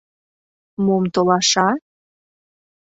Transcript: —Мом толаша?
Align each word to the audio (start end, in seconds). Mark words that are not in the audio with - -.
—Мом 0.85 1.03
толаша? 1.13 1.67